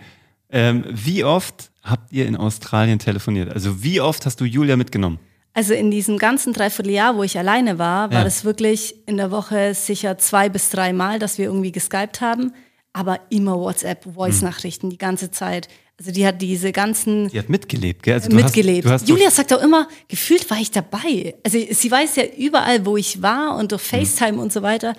[0.50, 3.52] Ähm, wie oft habt ihr in Australien telefoniert?
[3.52, 5.20] Also wie oft hast du Julia mitgenommen?
[5.58, 8.24] Also in diesem ganzen Dreivierteljahr, wo ich alleine war, war ja.
[8.24, 12.54] das wirklich in der Woche sicher zwei bis drei Mal, dass wir irgendwie geskypt haben.
[12.94, 15.68] Aber immer WhatsApp, Voice-Nachrichten, die ganze Zeit.
[15.98, 17.30] Also die hat diese ganzen.
[17.30, 18.14] Die hat mitgelebt, gell?
[18.14, 18.86] Also mitgelebt.
[18.86, 21.34] Hast, hast Julia sagt auch immer, gefühlt war ich dabei.
[21.44, 23.98] Also sie weiß ja überall, wo ich war und durch mhm.
[23.98, 24.40] FaceTime mhm.
[24.40, 24.94] und so weiter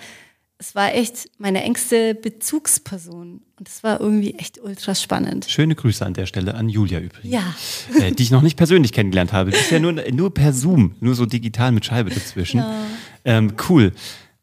[0.61, 3.41] es war echt meine engste Bezugsperson.
[3.57, 5.45] Und es war irgendwie echt ultra spannend.
[5.49, 7.31] Schöne Grüße an der Stelle an Julia übrigens.
[7.31, 7.55] Ja.
[7.97, 9.51] Äh, die ich noch nicht persönlich kennengelernt habe.
[9.51, 12.57] Bisher nur, nur per Zoom, nur so digital mit Scheibe dazwischen.
[12.57, 12.75] Ja.
[13.23, 13.93] Ähm, cool.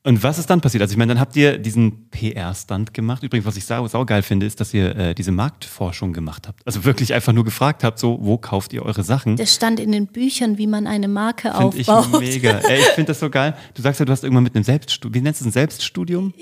[0.06, 0.82] Und was ist dann passiert?
[0.82, 3.24] Also ich meine, dann habt ihr diesen PR-Stand gemacht.
[3.24, 6.64] Übrigens, was ich sau, sau geil finde, ist, dass ihr äh, diese Marktforschung gemacht habt.
[6.64, 9.36] Also wirklich einfach nur gefragt habt, so, wo kauft ihr eure Sachen?
[9.36, 12.22] Das stand in den Büchern, wie man eine Marke find aufbaut.
[12.22, 12.58] Ich mega.
[12.68, 13.56] Ey, ich finde das so geil.
[13.74, 16.32] Du sagst ja, du hast irgendwann mit einem Selbststudium, wie nennst du es, ein Selbststudium?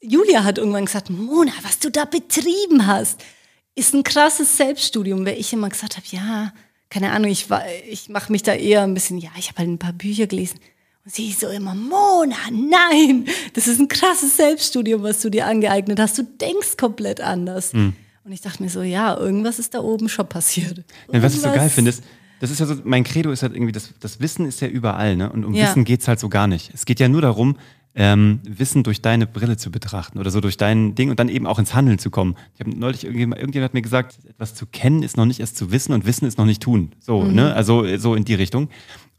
[0.00, 3.22] Julia hat irgendwann gesagt, Mona, was du da betrieben hast,
[3.74, 6.54] ist ein krasses Selbststudium, weil ich immer gesagt habe, ja,
[6.88, 7.48] keine Ahnung, ich,
[7.86, 10.58] ich mache mich da eher ein bisschen, ja, ich habe halt ein paar Bücher gelesen.
[11.04, 15.98] Und sie so immer, Mona, nein, das ist ein krasses Selbststudium, was du dir angeeignet
[15.98, 16.18] hast.
[16.18, 17.72] Du denkst komplett anders.
[17.72, 17.94] Mhm.
[18.24, 20.84] Und ich dachte mir so, ja, irgendwas ist da oben schon passiert.
[21.10, 22.04] Ja, was ich so geil finde, ist,
[22.38, 25.16] Das ist ja so, mein Credo ist halt irgendwie, das, das Wissen ist ja überall,
[25.16, 25.30] ne?
[25.30, 25.68] Und um Ja.
[25.68, 26.70] Wissen geht's halt so gar nicht.
[26.74, 27.56] Es geht ja nur darum,
[27.94, 31.46] ähm, Wissen durch deine Brille zu betrachten oder so durch dein Ding und dann eben
[31.46, 32.36] auch ins Handeln zu kommen.
[32.54, 35.56] Ich habe neulich irgendjemand, irgendjemand hat mir gesagt, etwas zu kennen ist noch nicht erst
[35.56, 36.92] zu wissen und Wissen ist noch nicht tun.
[37.00, 37.34] So, Mhm.
[37.34, 37.54] ne?
[37.54, 38.68] Also so in die Richtung.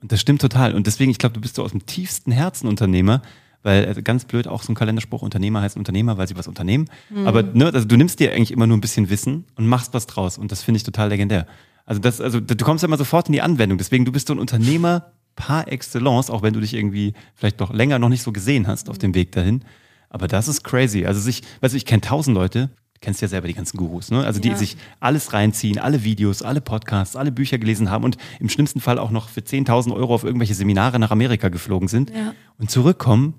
[0.02, 0.74] Und das stimmt total.
[0.74, 3.22] Und deswegen, ich glaube, du bist so aus dem tiefsten Herzen Unternehmer,
[3.64, 6.90] weil äh, ganz blöd auch so ein Kalenderspruch, Unternehmer heißt Unternehmer, weil sie was unternehmen.
[7.10, 7.28] Mhm.
[7.28, 10.08] Aber ne, also du nimmst dir eigentlich immer nur ein bisschen Wissen und machst was
[10.08, 10.38] draus.
[10.38, 11.46] Und das finde ich total legendär.
[11.86, 13.78] Also das, also du kommst ja immer sofort in die Anwendung.
[13.78, 17.74] Deswegen, du bist so ein Unternehmer par excellence, auch wenn du dich irgendwie vielleicht noch
[17.74, 19.64] länger noch nicht so gesehen hast auf dem Weg dahin.
[20.10, 21.06] Aber das ist crazy.
[21.06, 22.70] Also sich, weißt du, ich kenne tausend Leute,
[23.02, 24.24] kennst ja selber die ganzen Gurus, ne?
[24.24, 24.56] Also die Ja.
[24.56, 29.00] sich alles reinziehen, alle Videos, alle Podcasts, alle Bücher gelesen haben und im schlimmsten Fall
[29.00, 32.34] auch noch für 10.000 Euro auf irgendwelche Seminare nach Amerika geflogen sind Ja.
[32.60, 33.34] und zurückkommen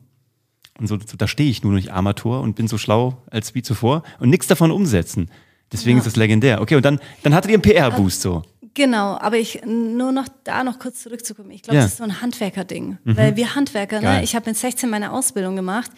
[0.80, 3.62] und so, so da stehe ich nur nicht Armatur und bin so schlau als wie
[3.62, 5.30] zuvor und nichts davon umsetzen.
[5.70, 6.60] Deswegen ist es legendär.
[6.60, 8.42] Okay, und dann, dann hattet ihr einen PR-Boost so.
[8.74, 11.50] Genau, aber ich nur noch da noch kurz zurückzukommen.
[11.50, 11.82] Ich glaube, Ja.
[11.82, 12.96] das ist so ein Handwerkerding.
[13.04, 14.18] Weil wir Handwerker, Geil.
[14.18, 15.90] ne, ich habe mit 16 meine Ausbildung gemacht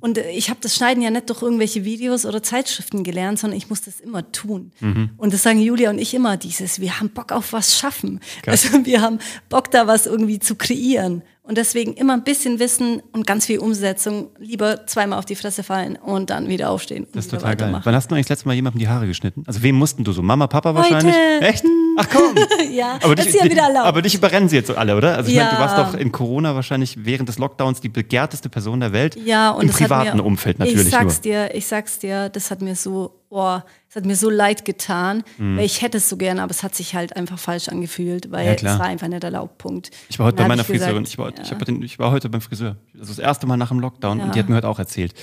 [0.00, 3.56] und äh, ich habe das Schneiden ja nicht durch irgendwelche Videos oder Zeitschriften gelernt, sondern
[3.56, 4.72] ich muss das immer tun.
[5.16, 8.20] Und das sagen Julia und ich immer, dieses, wir haben Bock auf was schaffen.
[8.46, 11.22] Also wir haben Bock da was irgendwie zu kreieren.
[11.48, 14.28] Und deswegen immer ein bisschen Wissen und ganz viel Umsetzung.
[14.38, 17.80] Lieber zweimal auf die Fresse fallen und dann wieder aufstehen Das ist total geil.
[17.82, 19.44] Wann hast du eigentlich das letzte Mal jemandem die Haare geschnitten?
[19.46, 20.20] Also wem mussten du so?
[20.22, 21.14] Mama, Papa wahrscheinlich?
[21.14, 21.46] Heute.
[21.46, 21.64] Echt?
[21.96, 22.34] Ach komm.
[22.70, 23.86] Ja, aber dich, ist ja wieder erlaubt.
[23.86, 25.16] aber dich überrennen sie jetzt so alle, oder?
[25.16, 25.60] Also ich meine, du Ja.
[25.60, 29.16] warst doch in Corona wahrscheinlich während des Lockdowns die begehrteste Person der Welt.
[29.24, 31.22] Ja, und Im privaten mir, Umfeld natürlich ich sag's nur.
[31.22, 35.22] dir, ich sag's dir, das hat mir so, oh, es hat mir so leid getan,
[35.38, 38.44] weil ich hätte es so gerne, aber es hat sich halt einfach falsch angefühlt, weil
[38.44, 38.48] Mhm.
[38.50, 38.74] Ja, klar.
[38.74, 39.58] es war einfach nicht erlaubt.
[39.58, 39.90] Punkt.
[40.08, 41.04] Ich war heute bei meiner ich Friseurin.
[41.04, 41.42] gesagt, ich, war, ja.
[41.58, 42.76] ich, den, ich war heute beim Friseur.
[42.94, 44.24] Also das erste Mal nach dem Lockdown Ja.
[44.24, 45.14] und die hat mir heute auch erzählt.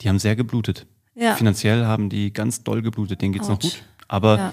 [0.00, 0.86] Die haben sehr geblutet.
[1.36, 3.20] Finanziell haben die ganz doll geblutet.
[3.20, 3.62] Denen geht's noch Autsch.
[3.64, 3.82] gut.
[4.08, 4.52] Aber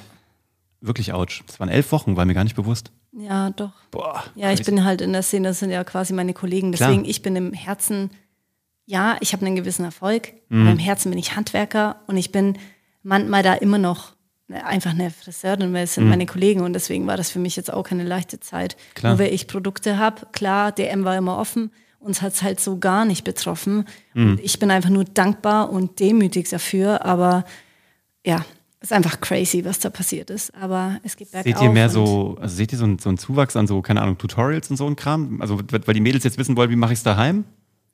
[0.81, 1.41] wirklich ouch.
[1.47, 2.91] Das waren elf Wochen, war mir gar nicht bewusst.
[3.11, 3.71] Ja, doch.
[3.91, 4.23] Boah.
[4.35, 6.71] Ja, ich bin halt in der Szene, das sind ja quasi meine Kollegen.
[6.71, 6.89] Klar.
[6.89, 8.11] Deswegen, ich bin im Herzen,
[8.85, 10.61] ja, ich habe einen gewissen Erfolg, Mhm.
[10.61, 12.57] aber im Herzen bin ich Handwerker und ich bin
[13.03, 14.13] manchmal da immer noch
[14.47, 17.55] ne, einfach eine Friseurin, weil es sind meine Kollegen und deswegen war das für mich
[17.55, 18.75] jetzt auch keine leichte Zeit.
[18.75, 18.93] Mhm.
[18.95, 19.11] Klar.
[19.13, 22.77] Nur weil ich Produkte habe, klar, DM war immer offen, uns hat es halt so
[22.79, 23.85] gar nicht betroffen.
[24.13, 24.31] Mhm.
[24.31, 27.43] Und ich bin einfach nur dankbar und demütig dafür, aber
[28.25, 28.45] ja,
[28.81, 30.53] ist einfach crazy, was da passiert ist.
[30.55, 31.51] Aber es geht bergauf.
[31.53, 34.01] Seht ihr mehr so, also seht ihr so einen, so einen Zuwachs an so, keine
[34.01, 35.41] Ahnung, Tutorials und so ein Kram?
[35.41, 37.43] Also, weil die Mädels jetzt wissen wollen, wie mache ich es daheim?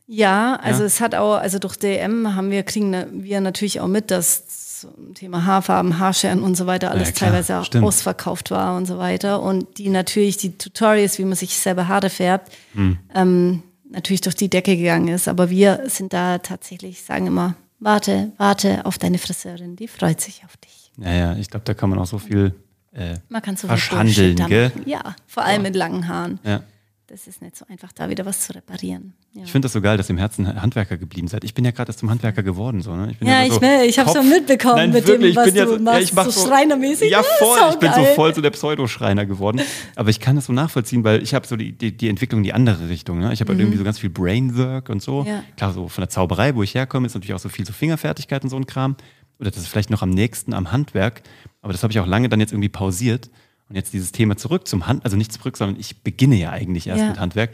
[0.07, 0.85] Ja, also Ja.
[0.85, 4.43] es hat auch, also durch DM haben wir, kriegen wir natürlich auch mit, dass
[4.81, 7.85] zum Thema Haarfarben, Haarscheren und so weiter alles Ja, teilweise auch stimmt.
[7.85, 9.41] ausverkauft war und so weiter.
[9.41, 12.97] Und die natürlich, die Tutorials, wie man sich selber Haare färbt, Hm.
[13.13, 15.27] ähm, natürlich durch die Decke gegangen ist.
[15.27, 20.43] Aber wir sind da tatsächlich, sagen immer, warte, warte auf deine Friseurin, die freut sich
[20.45, 20.91] auf dich.
[20.97, 22.53] Naja, ich glaube, da kann man auch so viel
[22.93, 24.71] äh, Man kann so viel da gell?
[24.85, 26.39] Ja, vor allem mit langen Haaren.
[26.43, 26.61] Ja.
[27.07, 29.13] Das ist nicht so einfach, da wieder was zu reparieren.
[29.33, 29.43] Ja.
[29.43, 31.43] Ich finde das so geil, dass ihr im Herzen Handwerker geblieben seid.
[31.43, 32.81] Ich bin ja gerade erst zum Handwerker geworden.
[32.81, 33.11] So, ne?
[33.11, 35.39] ich bin Ja, immer so ich will- ich Kopf- schon mitbekommen Nein, mit wirklich, dem,
[35.39, 37.11] was ich bin ja du so, ja, machst, ich mach so schreinermäßig.
[37.11, 37.59] Ja, Ja, voll.
[37.73, 39.61] ich bin so voll so der Pseudo-Schreiner geworden.
[39.95, 42.43] Aber ich kann das so nachvollziehen, weil ich habe so die, die, die Entwicklung in
[42.45, 43.19] die andere Richtung.
[43.19, 43.31] Ne?
[43.33, 45.21] Ich habe halt irgendwie so ganz viel Brainwork und so.
[45.21, 45.27] Mhm.
[45.27, 45.43] Ja.
[45.57, 48.43] Klar, so von der Zauberei, wo ich herkomme, ist natürlich auch so viel so Fingerfertigkeit
[48.43, 48.95] und so ein Kram.
[49.39, 51.21] Oder das ist vielleicht noch am nächsten am Handwerk.
[51.61, 53.29] Aber das habe ich auch lange dann jetzt irgendwie pausiert.
[53.69, 56.87] Und jetzt dieses Thema zurück zum Hand, also nicht zurück, sondern ich beginne ja eigentlich
[56.87, 57.09] erst Ja.
[57.09, 57.51] mit Handwerk.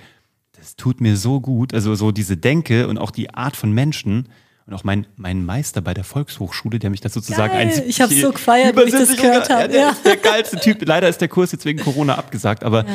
[0.58, 1.74] Das tut mir so gut.
[1.74, 4.28] Also so diese Denke und auch die Art von Menschen.
[4.67, 7.74] Und auch mein, mein Meister bei der Volkshochschule, der mich das sozusagen Geil.
[7.74, 9.89] ein Ich hab's so gefeiert, wo ich das 70 gehört ja, hab, der ja.
[9.89, 10.86] ist der geilste Typ.
[10.86, 12.86] Leider ist der Kurs jetzt wegen Corona abgesagt, aber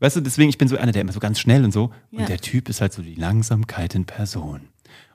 [0.00, 1.92] weißt du, deswegen, ich bin so einer, der immer so ganz schnell und so.
[2.10, 2.26] Und Ja.
[2.26, 4.62] der Typ ist halt so die Langsamkeit in Person.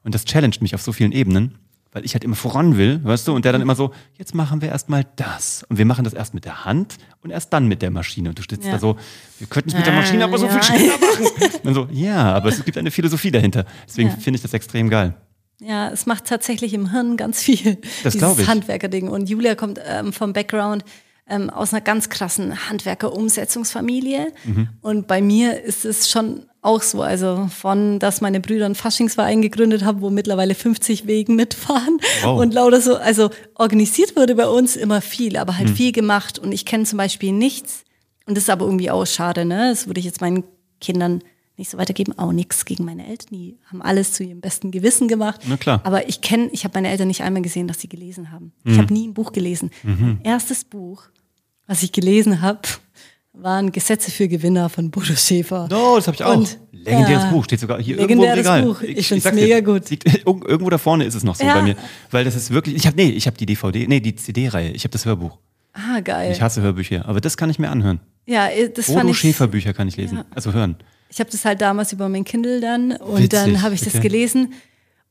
[0.03, 1.55] Und das challenged mich auf so vielen Ebenen,
[1.97, 4.61] weil ich halt immer voran will, weißt du, und der dann immer so, jetzt machen
[4.61, 5.65] wir erstmal das.
[5.67, 8.29] Und wir machen das erst mit der Hand und erst dann mit der Maschine.
[8.29, 8.73] Und du stehst Ja.
[8.73, 8.97] da so,
[9.39, 11.25] wir könnten es mit der Maschine aber so viel schneller machen.
[11.63, 13.65] Und so, ja, aber es gibt eine Philosophie dahinter.
[13.87, 15.15] Deswegen finde ich das extrem geil.
[15.59, 17.79] Ja, es macht tatsächlich im Hirn ganz viel.
[18.03, 18.47] Das glaub ich.
[18.47, 19.07] Handwerkerding.
[19.07, 20.85] Und Julia kommt ähm, vom Background
[21.27, 24.33] ähm, aus einer ganz krassen Handwerker-Umsetzungsfamilie.
[24.45, 24.69] Mhm.
[24.81, 27.01] Und bei mir ist es schon auch so.
[27.01, 31.97] Also von, dass meine Brüder einen Faschingsverein gegründet haben, wo mittlerweile 50 Wegen mitfahren.
[32.23, 32.39] Wow.
[32.39, 35.57] Und lauter so, also organisiert wurde bei uns immer viel, aber Mhm.
[35.57, 36.37] halt viel gemacht.
[36.39, 37.83] Und ich kenne zum Beispiel nichts.
[38.25, 39.69] Und das ist aber irgendwie auch schade, ne?
[39.71, 40.43] Das würde ich jetzt meinen
[40.81, 41.21] Kindern
[41.55, 42.17] nicht so weitergeben.
[42.19, 43.29] Auch nichts gegen meine Eltern.
[43.31, 45.41] Die haben alles zu ihrem besten Gewissen gemacht.
[45.47, 45.81] Na klar.
[45.85, 48.51] Aber ich kenne, ich habe meine Eltern nicht einmal gesehen, dass sie gelesen haben.
[48.63, 48.71] Mhm.
[48.73, 49.71] Ich habe nie ein Buch gelesen.
[49.83, 51.03] Mein erstes Buch,
[51.65, 52.59] was ich gelesen habe,
[53.41, 55.67] waren Gesetze für Gewinner von Bodo Schäfer.
[55.71, 56.35] Oh, das habe ich auch.
[56.37, 58.63] Und, Legendäres ja, Buch, steht sogar hier irgendwo im Regal.
[58.63, 58.81] Buch.
[58.81, 59.89] Ich find's sag's dir, mega gut.
[59.89, 61.55] Liegt, irg- irgendwo da vorne ist es noch so Ja.
[61.55, 61.75] bei mir.
[62.11, 64.71] Weil das ist wirklich, ich habe, nee, ich habe die DVD, nee, die CD-Reihe.
[64.71, 65.37] Ich habe das Hörbuch.
[65.73, 66.31] Ah, geil.
[66.31, 67.99] Ich hasse Hörbücher, aber das kann ich mir anhören.
[68.25, 69.19] Ja, äh, das fand Bodo ich.
[69.19, 70.75] Schäfer Bücher kann ich lesen, also hören.
[71.09, 73.93] Ich habe das halt damals über mein Kindle dann und Witzig, dann habe ich das
[73.95, 74.07] okay.
[74.07, 74.53] gelesen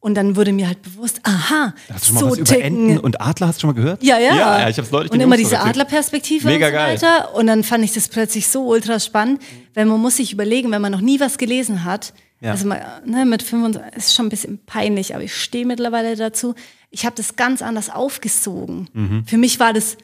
[0.01, 2.63] und dann wurde mir halt bewusst, aha, Hast du schon mal so was über ticken.
[2.91, 4.03] Enten und Adler hast du schon mal gehört?
[4.03, 4.37] Ja, ja.
[4.37, 5.61] Ja, ja ich habe es neulich Und immer Jungs diese.
[5.61, 6.95] Adlerperspektive Mega und so geil.
[6.95, 7.35] weiter.
[7.35, 9.41] Und dann fand ich das plötzlich so ultra spannend,
[9.75, 12.53] weil man muss sich überlegen, wenn man noch nie was gelesen hat, Ja.
[12.53, 16.55] also mal, ne, mit 25, ist schon ein bisschen peinlich, aber ich stehe mittlerweile dazu.
[16.91, 18.89] Ich habe das ganz anders aufgesogen.
[18.93, 19.25] Mhm.
[19.27, 19.97] Für mich war das,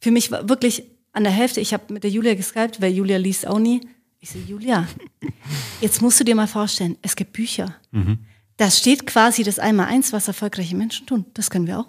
[0.00, 3.16] für mich war wirklich an der Hälfte, ich habe mit der Julia geskypt, weil Julia
[3.16, 3.80] liest auch nie.
[4.20, 4.86] Ich so, Julia,
[5.80, 7.74] jetzt musst du dir mal vorstellen, es gibt Bücher.
[7.92, 8.18] Mhm.
[8.60, 11.24] Da steht quasi das Einmal-Eins, was erfolgreiche Menschen tun.
[11.32, 11.86] Das können wir auch.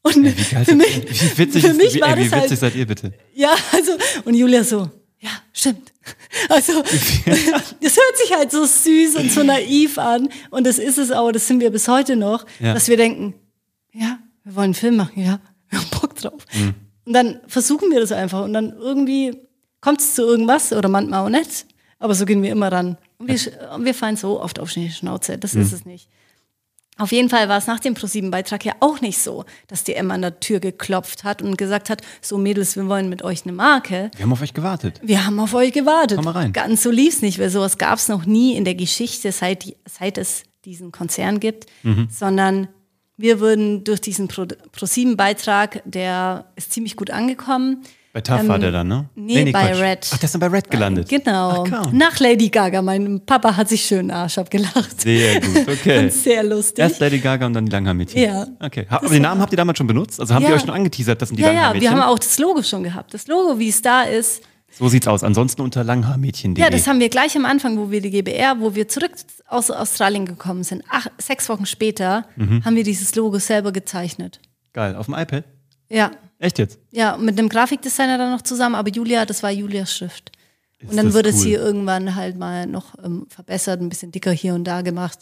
[0.00, 2.38] Und Wie, geil für mich, wie witzig, für ist, mich wie, war ey, wie das
[2.38, 3.12] witzig halt, seid ihr bitte?
[3.34, 3.92] ja, also,
[4.24, 5.92] und Julia so, ja, stimmt.
[6.48, 10.30] Also, das hört sich halt so süß und so naiv an.
[10.50, 12.72] Und das ist es auch, das sind wir bis heute noch, Ja.
[12.72, 13.34] dass wir denken,
[13.92, 16.46] ja, wir wollen einen Film machen, ja, wir haben Bock drauf.
[16.54, 16.74] Mhm.
[17.04, 19.36] Und dann versuchen wir das einfach und dann irgendwie
[19.82, 21.66] kommt es zu irgendwas oder manchmal auch nicht.
[21.98, 22.96] Aber so gehen wir immer ran.
[23.20, 25.60] Und wir, und wir fallen so oft auf die Schnauze, das Mhm.
[25.62, 26.08] ist es nicht.
[26.98, 30.14] Auf jeden Fall war es nach dem ProSieben-Beitrag ja auch nicht so, dass die Emma
[30.14, 33.52] an der Tür geklopft hat und gesagt hat, so Mädels, wir wollen mit euch eine
[33.52, 34.10] Marke.
[34.16, 35.00] Wir haben auf euch gewartet.
[35.02, 36.16] Wir haben auf euch gewartet.
[36.16, 36.52] Komm mal rein.
[36.52, 40.18] Ganz so lief's nicht, weil sowas gab's noch nie in der Geschichte, seit, die- seit
[40.18, 42.08] es diesen Konzern gibt, Mhm.
[42.10, 42.68] sondern
[43.16, 47.82] wir würden durch diesen Pro- ProSieben-Beitrag, der ist ziemlich gut angekommen.
[48.12, 49.08] Bei TAF war der dann, ne?
[49.16, 49.80] Ähm, nee, bei Quatsch.
[49.80, 50.10] Red.
[50.12, 51.08] Ach, der ist dann bei Red gelandet.
[51.08, 51.64] Genau.
[51.70, 51.92] Ach.
[51.92, 52.82] Nach Lady Gaga.
[52.82, 55.00] Mein Papa hat sich schön Arsch abgelacht.
[55.00, 55.98] Sehr gut, okay.
[56.04, 56.78] Und sehr lustig.
[56.80, 58.20] Erst Lady Gaga und dann die Langhaarmädchen.
[58.20, 58.46] Ja.
[58.58, 58.86] Okay.
[58.88, 60.18] Aber den Namen habt ihr damals schon benutzt?
[60.18, 60.48] Also haben Ja.
[60.48, 61.82] die euch schon angeteasert, das sind die ja, ja, Langhaarmädchen?
[61.96, 63.14] wir haben auch das Logo schon gehabt.
[63.14, 64.42] Das Logo, wie es da ist,
[64.72, 65.22] so sieht's aus.
[65.22, 66.62] Ansonsten unter langhaarmädchen.de.
[66.62, 69.12] Ja, das haben wir gleich am Anfang, wo wir die GBR, wo wir zurück
[69.46, 72.64] aus Australien gekommen sind, ach, sechs Wochen später, Mhm.
[72.64, 74.40] haben wir dieses Logo selber gezeichnet.
[74.72, 74.94] Geil.
[74.96, 75.44] Auf dem iPad?
[75.88, 76.78] Ja, Echt jetzt?
[76.90, 80.32] ja, mit einem Grafikdesigner dann noch zusammen, aber Julia, das war Julias Schrift.
[80.78, 81.44] Ist Und dann wurde es cool.
[81.44, 85.18] hier irgendwann halt mal noch ähm, verbessert, ein bisschen dicker hier und da gemacht.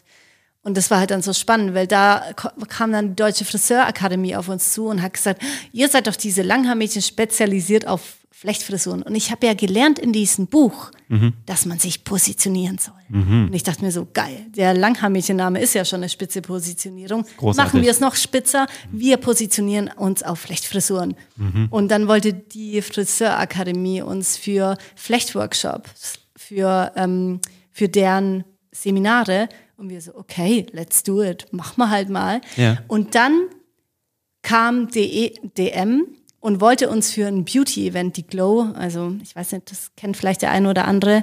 [0.62, 2.22] Und das war halt dann so spannend, weil da
[2.68, 6.42] kam dann die Deutsche Friseurakademie auf uns zu und hat gesagt, ihr seid doch diese
[6.42, 9.02] Langhaarmädchen spezialisiert auf Flechtfrisuren.
[9.02, 11.32] Und ich habe ja gelernt in diesem Buch, Mhm.
[11.46, 12.94] dass man sich positionieren soll.
[13.10, 17.24] Und ich dachte mir so, geil, der Langhaarmädchenname ist ja schon eine spitze Positionierung.
[17.38, 17.56] Großartig.
[17.72, 21.16] Machen wir es noch spitzer, wir positionieren uns auf Flechtfrisuren.
[21.70, 27.40] Und dann wollte die Friseurakademie uns für Flechtworkshops, für, ähm,
[27.72, 32.40] für deren Seminare und wir so, okay, let's do it, machen wir halt mal.
[32.56, 32.78] Ja.
[32.86, 33.46] Und dann
[34.42, 36.06] kam DM
[36.40, 40.42] und wollte uns für ein Beauty-Event, die Glow, also ich weiß nicht, das kennt vielleicht
[40.42, 41.22] der eine oder andere,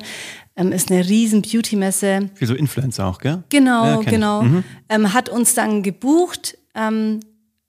[0.55, 2.29] ähm, ist eine riesen Beauty-Messe.
[2.33, 3.43] Für so Influencer auch, gell?
[3.49, 4.45] Genau, Ja, genau.
[4.89, 7.21] Ähm, hat uns dann gebucht ähm,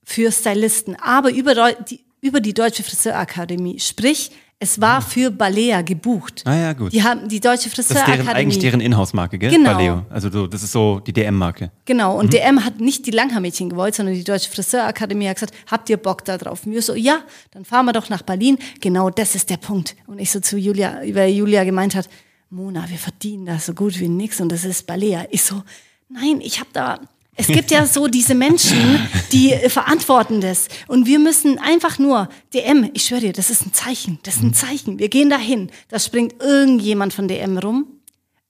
[0.03, 3.79] für Stylisten, aber über die, über die Deutsche Friseurakademie.
[3.81, 6.43] Sprich, es war für Balea gebucht.
[6.47, 6.93] Ah ja, gut.
[6.93, 8.41] Die haben die Deutsche Das ist deren, Friseurakademie.
[8.41, 9.51] eigentlich deren Inhouse-Marke, gell?
[9.51, 9.75] Genau.
[9.75, 10.07] Baleo.
[10.09, 11.71] Also so, das ist so die DM-Marke.
[11.85, 15.91] Genau, und DM hat nicht die Langhaarmädchen gewollt, sondern die Deutsche Friseurakademie hat gesagt, habt
[15.91, 16.61] ihr Bock da drauf?
[16.65, 18.57] Wir so, ja, dann fahren wir doch nach Berlin.
[18.81, 19.95] Genau, das ist der Punkt.
[20.07, 22.09] Und ich so zu Julia, weil Julia gemeint hat,
[22.49, 25.27] Mona, wir verdienen da so gut wie nix und das ist Balea.
[25.31, 25.63] Ich so,
[26.09, 27.01] nein, ich habe da...
[27.37, 30.69] Es gibt ja so diese Menschen, die äh, verantworten das.
[30.89, 34.43] Und wir müssen einfach nur, DM, ich schwöre dir, das ist ein Zeichen, das ist
[34.43, 34.99] ein Zeichen.
[34.99, 37.87] Wir gehen dahin, da springt irgendjemand von DM rum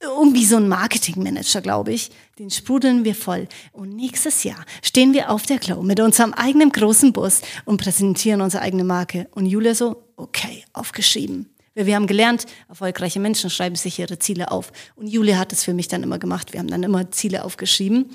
[0.03, 2.11] irgendwie so ein Marketingmanager, glaube ich.
[2.39, 3.49] Den sprudeln wir voll.
[3.73, 8.41] Und nächstes Jahr stehen wir auf der Klo mit unserem eigenen großen Bus und präsentieren
[8.41, 9.29] unsere eigene Marke.
[9.35, 11.49] Und Julia so, okay, aufgeschrieben.
[11.75, 14.73] Wir haben gelernt, erfolgreiche Menschen schreiben sich ihre Ziele auf.
[14.95, 16.53] Und Julia hat es für mich dann immer gemacht.
[16.53, 18.11] Wir haben dann immer Ziele aufgeschrieben.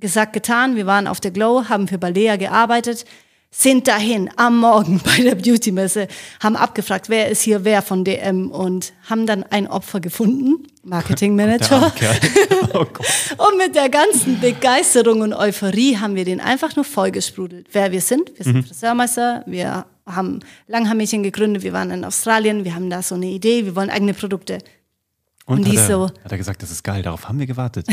[0.00, 0.76] Gesagt, getan.
[0.76, 3.04] Wir waren auf der Glow, haben für Balea gearbeitet,
[3.50, 6.08] sind dahin am Morgen bei der Beauty-Messe,
[6.42, 11.92] haben abgefragt, wer ist hier wer von DM und haben dann ein Opfer gefunden, Marketingmanager.
[12.72, 12.86] Oh.
[13.48, 17.66] Und mit der ganzen Begeisterung und Euphorie haben wir den einfach nur vollgesprudelt.
[17.72, 18.64] Wer wir sind, wir sind Mhm.
[18.64, 23.64] Friseurmeister, wir haben Langhaarmädchen gegründet, wir waren in Australien, wir haben da so eine Idee,
[23.64, 24.58] wir wollen eigene Produkte.
[25.46, 27.46] Und, Und hat, die er, so- hat er gesagt, das ist geil, darauf haben wir
[27.46, 27.86] gewartet.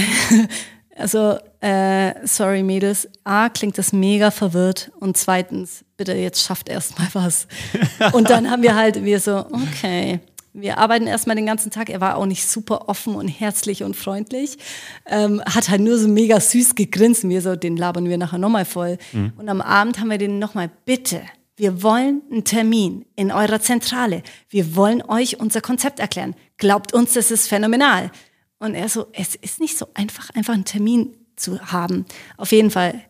[0.97, 6.97] Also, äh, sorry Mädels, A, klingt das mega verwirrt und zweitens, bitte jetzt schafft erst
[6.97, 7.47] mal was.
[8.13, 10.19] Und dann haben wir halt, wir so, okay,
[10.53, 11.89] wir arbeiten erstmal den ganzen Tag.
[11.89, 14.57] Er war auch nicht super offen und herzlich und freundlich.
[15.05, 17.29] Ähm, hat halt nur so mega süß gegrinst.
[17.29, 18.97] Wir so, den labern wir nachher nochmal voll.
[19.37, 21.21] Und am Abend haben wir den nochmal, bitte,
[21.57, 24.23] wir wollen einen Termin in eurer Zentrale.
[24.49, 26.35] Wir wollen euch unser Konzept erklären.
[26.57, 28.11] Glaubt uns, das ist phänomenal.
[28.59, 32.05] Und er so, es ist nicht so einfach, einfach einen Termin zu haben.
[32.37, 33.01] Auf jeden Fall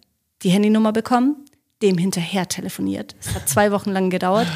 [0.44, 1.46] die Handynummer bekommen,
[1.82, 3.16] dem hinterher telefoniert.
[3.20, 4.48] Es hat zwei Wochen lang gedauert.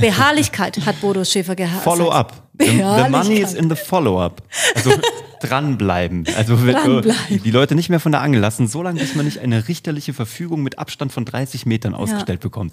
[0.00, 1.84] Beharrlichkeit hat Bodo Schäfer gehabt.
[1.84, 2.42] Follow-up.
[2.58, 4.42] The, the money is in the follow-up.
[4.74, 4.92] Also
[5.40, 6.26] dranbleiben.
[6.36, 7.42] Also dranbleiben.
[7.42, 10.62] die Leute nicht mehr von der Angel lassen, solange bis man nicht eine richterliche Verfügung
[10.62, 12.48] mit Abstand von 30 Metern ausgestellt ja.
[12.48, 12.72] bekommt.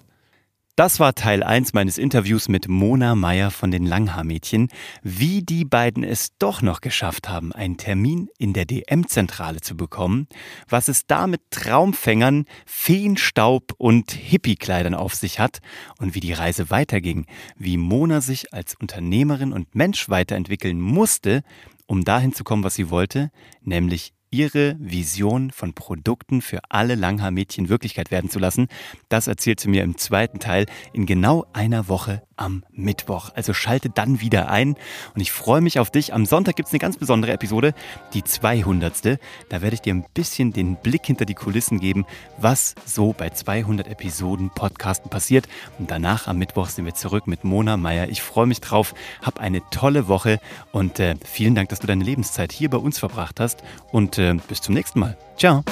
[0.75, 4.69] Das war Teil 1 meines Interviews mit Mona Meyer von den Langhaarmädchen,
[5.03, 10.27] wie die beiden es doch noch geschafft haben, einen Termin in der DM-Zentrale zu bekommen,
[10.67, 15.59] was es da mit Traumfängern, Feenstaub und Hippie-Kleidern auf sich hat.
[15.99, 21.43] Und wie die Reise weiterging, wie Mona sich als Unternehmerin und Mensch weiterentwickeln musste,
[21.85, 23.29] um dahin zu kommen, was sie wollte,
[23.61, 28.67] nämlich ihre Vision von Produkten für alle Langhaarmädchen Wirklichkeit werden zu lassen.
[29.07, 33.31] Das erzählt sie mir im zweiten Teil in genau einer Woche am Mittwoch.
[33.35, 34.75] Also schalte dann wieder ein
[35.15, 36.13] und ich freue mich auf dich.
[36.13, 37.73] Am Sonntag gibt es eine ganz besondere Episode,
[38.13, 39.19] die 200.
[39.49, 42.05] Da werde ich dir ein bisschen den Blick hinter die Kulissen geben,
[42.37, 45.47] was so bei 200 Episoden Podcasten passiert.
[45.79, 48.09] Und danach am Mittwoch sind wir zurück mit Mona Meyer.
[48.09, 48.93] Ich freue mich drauf.
[49.21, 50.39] Hab eine tolle Woche
[50.71, 54.35] und äh, vielen Dank, dass du deine Lebenszeit hier bei uns verbracht hast und äh,
[54.47, 55.17] bis zum nächsten Mal.
[55.37, 55.63] Ciao.